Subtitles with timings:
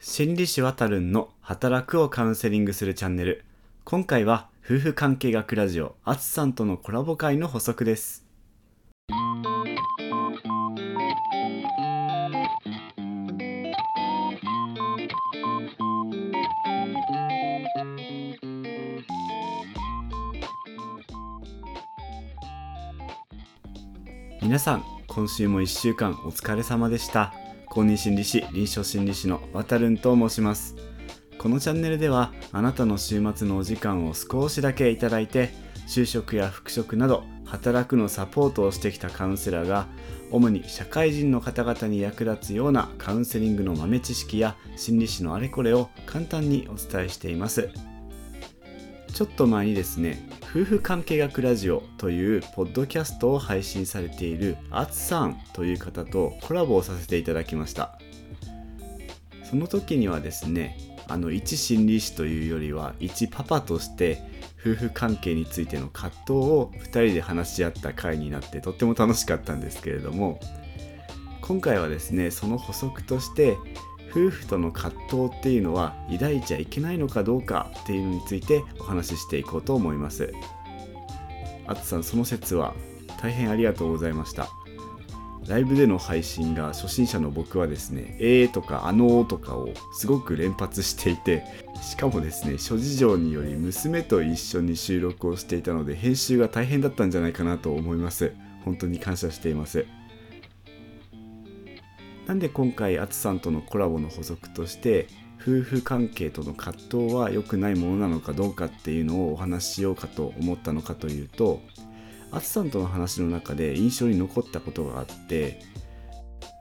[0.00, 3.44] 心理師わたるんの働くをカウンセリングするチャンネル。
[3.82, 8.24] 今回は夫婦関係学ラジオあつさんとのコラボ会の補足です。
[24.40, 27.47] 皆さん今週も1週間お疲れ様でした。
[27.78, 30.74] 公認心理師臨床心理師のわたるんと申します
[31.38, 35.50] このチャンネルではあなたの週末のお時間を少しだけいただいて
[35.86, 39.86] 就職や復職など働くのサポートをしてきたカウンセラーが
[40.32, 47.70] 主に社会人の方々に役立つようなカウンセリングの豆知識や心理師のあれこれを簡単にお伝えしています。
[49.14, 57.98] ちょっと前にですね夫婦関係学ラジオというポッドキャストを配信されているあつさんという方とコラボをさせていただきました。
[59.44, 64.22] その時にはですねあの一心理師というよりは一パパとして
[64.58, 70.40] 夫婦関係についての葛藤を2人で話し合った回になってとっても楽しかったんですけれども
[71.42, 73.56] 今回はですねその補足として
[74.10, 80.32] 夫婦との葛藤っていうのは抱いちゃいけないのかどうかっていうのについてお話ししていこうと思います。
[81.66, 82.74] あつさんその説は
[83.20, 84.48] 大変ありがとうございました。
[85.46, 91.42] ライブでの配信が初心者の僕はですね「えー」とか「あのー」とかをすごく連発していて
[91.80, 98.32] しかもですね諸事情により娘と一緒に収録をしていたので編集が大変だったんじゃないかなと思います。
[98.64, 99.86] 本当に感謝しています。
[102.28, 105.08] なんで今回あつさんとのコラボの補足として
[105.40, 111.62] 夫婦関係との葛藤は良くないものなのかどうかっていうのをお話ししようかと思ったのかというと
[112.30, 115.62] あつさんとの話の中で印象に残ったことがあって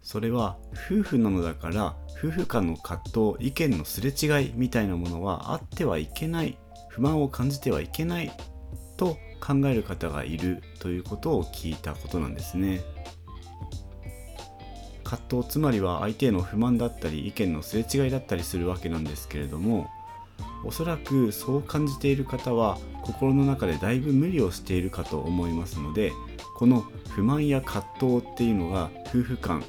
[0.00, 0.58] それは
[0.90, 6.56] 夫婦なのだから夫婦間の葛藤意見のすれ違いみたいなものはあってはいけない
[6.88, 8.32] 不満を感じてはいけない
[8.96, 12.80] と考える方がいるということを聞いたことなんですね。
[15.08, 19.88] 葛藤つまりは相手への不満だったり意見のすれ違いだったりするわけなんですけれども
[20.64, 26.12] おそらくそう感じている方は心の中でだいぶ無理をしているかと思いますので
[26.58, 29.64] この不満や葛藤っていうのが夫婦間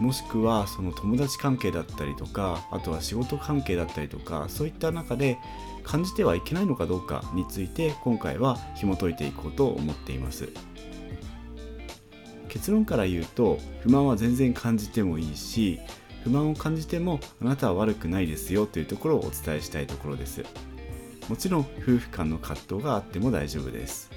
[0.00, 5.38] もしくはその友達関係だったりとかあとは仕事関係だったりとかそういった中で
[5.84, 10.48] 感じてはいけないのかどうかについて今回は紐解いていこうと思っています。
[12.48, 15.80] 結論から言うと不満は全然感じてもいいし
[16.24, 20.44] 不満を感じてもあなたは悪くないですよというところをお伝えしたいところです。
[21.28, 24.10] もちろん夫婦間の葛藤があっても大丈夫です、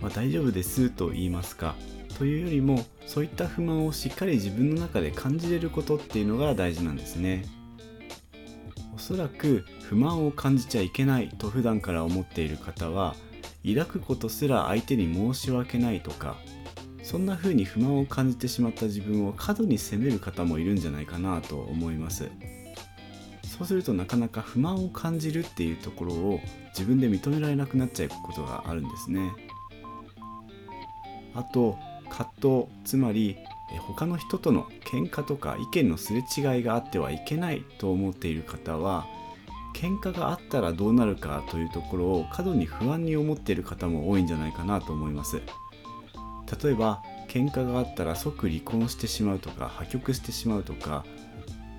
[0.00, 1.74] まあ、大丈夫ですと言いますか
[2.18, 7.44] というよりもそういった不満をしっかり自分の中で感じれることっていうのが大事なんですね。
[8.94, 13.14] おそらく不満を感じちゃいけないと普段から思っている方は
[13.62, 16.36] 抱くことすら相手に申し訳ないとか
[17.06, 22.28] そんな風に不満を感じてしまった自分を過度に責める方もいるんじゃないかなと思います。
[23.44, 26.40] そうするとなかなか不満を感じるっていうところを
[26.70, 29.32] 自分で認められなくなっちゃうことがあるんですね。
[31.36, 31.78] あと
[32.10, 33.36] 葛藤つまり
[33.78, 39.06] 他の人との喧嘩とか意見のすれ違いがあってはいけないと思っている方は
[39.76, 45.40] 喧嘩があったらどうなるかというところを過度に不安に思っている方も多いんじゃないかなと思います。
[46.62, 51.04] 例えば喧嘩があったら即離婚してしまうとか破局してしまうとか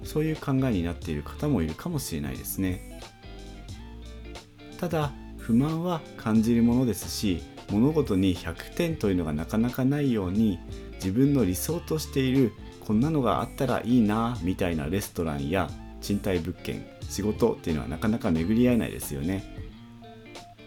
[0.04, 3.02] そういう考えになっている方もいるかもしれないですね。
[4.80, 7.42] ただ不満は感じるものですし
[7.72, 10.60] 物事に100点というのがなかなかないように
[10.96, 12.52] 自分の理想としている
[12.86, 15.70] こんなのがあったらいいなみたいなレストランや
[16.02, 19.56] 賃貸物件仕事っていうのはなかなか巡り合えないですよね。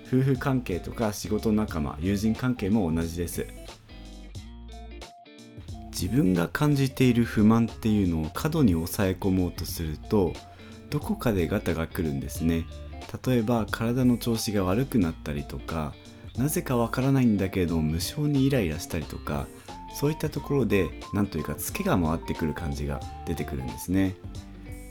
[0.06, 3.46] 夫婦関係とか仕事仲間友人関係も同じです。
[6.00, 10.32] 自分が感じている不満っていうのを過度に抑え込もうとすると
[10.88, 12.64] どこかでガタが来るんですね。
[13.26, 15.92] 例えば体の調子が悪くなったりとか
[16.38, 19.46] なぜかわからないんだけれども無性にイライラしたりとか
[19.94, 24.14] そういったところでなんというかツケが回ってくる感じが出てくるんですね。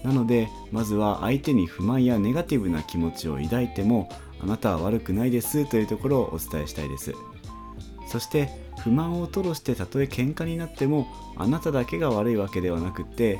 [0.03, 4.09] なのでまずは相手に不満やネガティブな気持ちを抱いても
[4.41, 7.13] あなたは悪くないですというところをお伝えしたいです。
[8.07, 13.39] そして不満を吐露してたとえ喧嘩になってもあなただけが悪いわけではなくて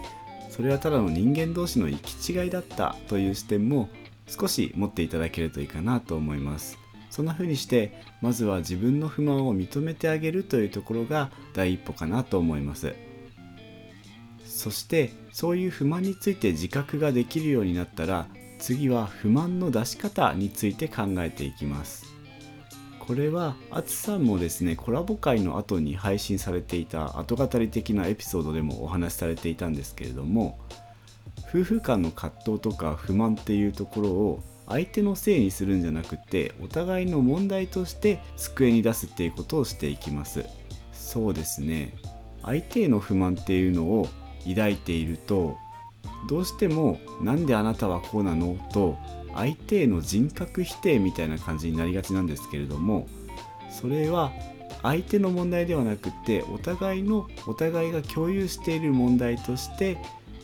[0.49, 3.89] それはただの人間同士の行き違いだったという視点も
[4.27, 6.77] 少し持っていただけるといいかなと思います。
[7.09, 12.93] そんな風にしてまずは自分の不満を認めてあげるというところが第一歩かなと思います。
[14.45, 18.27] そしてそういう不満について自覚ができるようになったら
[18.59, 22.05] 次は不満の出し方について考えていきます。
[23.09, 30.59] これはあつさんもですねコラボ会の後に配信されていた後語り的なエピソードでもお話しされていたんですけれども
[31.49, 40.45] 夫婦間の葛藤とか不満っていうところを相手のせいにするんじゃなくてお互いの問題として机に出すっていうことをしていきます。
[40.93, 41.95] そうですね。
[42.43, 44.07] 相手への不満っていうのを
[44.47, 45.57] 抱いていると
[46.27, 48.97] どうしても「なんであなたはこうなの?」と
[49.35, 53.07] 相手への人格否定みたいな感じになりがちなんですけれども
[53.69, 54.31] それは
[54.81, 59.97] 相手の問題ではなくてお互いのお互いが共有している問題として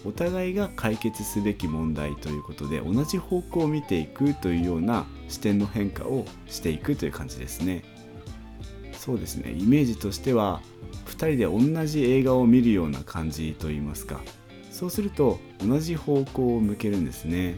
[0.06, 7.84] お互いが解決すべき問題ということで同じ方向を見ていくというような視点の変化をしていくという感じですね
[8.94, 10.62] そうですねイメージとしては
[11.08, 14.22] 2人で同じ映画を見るような感じといいますか
[14.76, 17.56] そうすると同じ方向を向けるんですね。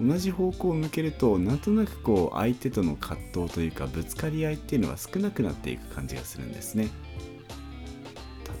[0.00, 6.88] 同じ方向を向けるとなんとなくこう相手との葛藤というかぶつかり合いっていうのは少なくなっていく感じがするんですね。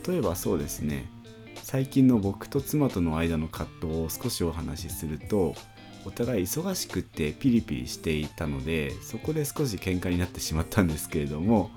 [0.08, 1.08] 例えばそうですね。
[1.62, 5.54] 最近の僕と妻との間の葛藤を少しお話しすると
[6.04, 11.70] お互い忙しくってピリピリしていたのでそこで少し喧嘩になってしまったんですけれども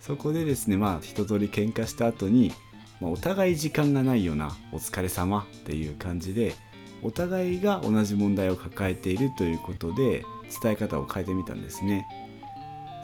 [0.00, 2.52] そこでですねまあ一通り喧嘩した後に、
[3.00, 6.54] まあ、お互い時間がないようなお疲れ様っていう感じで
[7.02, 10.24] お互いが同じ問題を抱えているということで
[10.62, 12.06] 伝え方を変えてみたんですね。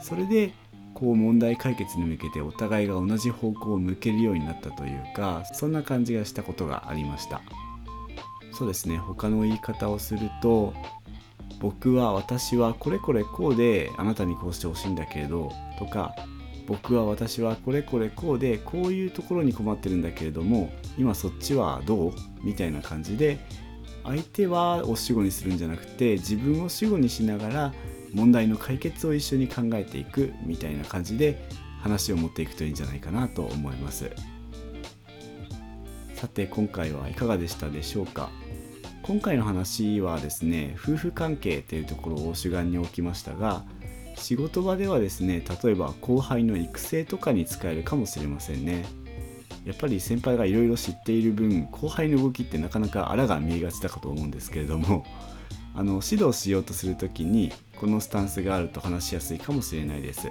[0.01, 0.51] それで
[0.93, 7.41] こう問題解決に向けてお互いが同じ方向を向けるようになったというかそんな感じがしたことがありました。
[8.53, 10.73] そうですね他の言い方をすると
[11.59, 16.15] 僕は私はこれこれこうであなたにこうしてほしいんだけれどとか
[16.67, 22.13] 僕は私はこれこれこうでこういうところに困ってるんだけれども今そっちはどう
[22.43, 23.39] みたいな感じで
[24.03, 27.73] 相手はを主語にするんじゃなくて自分を主語にしながら
[28.13, 31.47] 問題の解決を一緒に考えていくみたいな感じで
[31.81, 34.09] 話を持っていくといいんじゃないかなと思います。
[36.13, 38.29] さて今回はいかがでしたでしょうか？
[39.03, 43.63] 今回の話はですね夫婦関係というところを主眼に置きましたが
[44.15, 48.85] 仕事場ではですね例えば後輩の育成とかに使えるかもしれませんね。
[49.65, 55.05] やっぱり先輩がいろいろ知っている分後輩の動きってなかなかあらが見えがちだかと思うんですけれども
[55.73, 60.29] あの指導しようとする時にこのスタンスがあると話しやすいかもしれないです。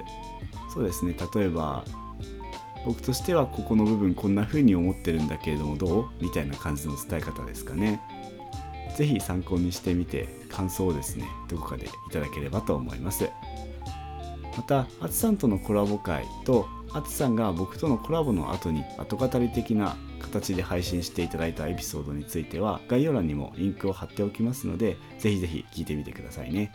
[0.73, 1.85] そうですね例えば
[2.85, 6.25] 僕としてはここの部分こんな風に思ってるんだけれどもどう？
[6.25, 8.01] みたいな感じの伝え方ですかね。
[8.97, 13.29] 是非参考にしてみて感想をですねどこかでいただければと思います。
[14.57, 26.73] またあつさんとのコラボ会とあつさんが僕とのコラボの後に後語り的な形で配信していただいたエピソードについては概要欄にもリンクを貼っておきますのでぜひぜひ聞いてみてくださいね。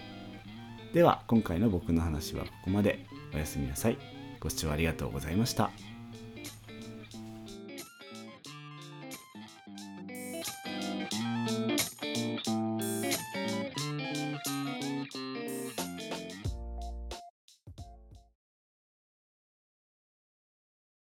[0.93, 3.05] では今回の僕の話はここまで。
[3.33, 3.97] おやすみなさい。
[4.39, 5.98] ご視聴ありがとうございました。